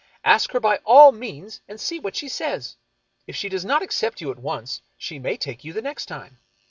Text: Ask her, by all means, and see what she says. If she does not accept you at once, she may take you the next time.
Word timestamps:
Ask 0.23 0.49
her, 0.53 0.59
by 0.59 0.77
all 0.77 1.11
means, 1.11 1.61
and 1.67 1.79
see 1.79 1.99
what 1.99 2.15
she 2.15 2.27
says. 2.27 2.75
If 3.27 3.35
she 3.35 3.49
does 3.49 3.63
not 3.63 3.83
accept 3.83 4.19
you 4.19 4.31
at 4.31 4.39
once, 4.39 4.81
she 4.97 5.19
may 5.19 5.37
take 5.37 5.63
you 5.63 5.73
the 5.73 5.81
next 5.83 6.07
time. 6.07 6.39